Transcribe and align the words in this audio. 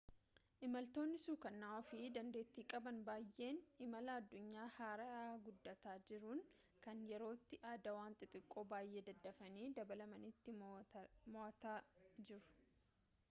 imaltoonni 0.67 1.17
sukana'oo 1.23 1.81
fi 1.89 1.97
dandeettii 2.13 2.63
qaban 2.71 3.01
baayyeen 3.09 3.59
imala 3.87 4.15
addunyaa 4.21 4.63
haaarayaa 4.77 5.27
guddataa 5.49 5.93
jiruun 6.11 6.41
kan 6.87 7.03
yerootti 7.11 7.59
aadaawwan 7.73 8.17
xixiqqoo 8.23 8.63
baayyeen 8.73 9.07
daddafanii 9.11 9.67
dabalamaniitiin 9.81 10.61
mo'ataa 11.37 11.77
jiru 12.33 12.49